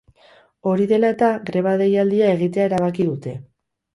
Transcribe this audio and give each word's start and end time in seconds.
Hori 0.71 0.87
dela 0.91 1.11
eta, 1.15 1.27
greba 1.51 1.75
deialdia 1.83 2.31
egitea 2.39 2.65
erabaki 2.71 3.09
dute. 3.13 3.37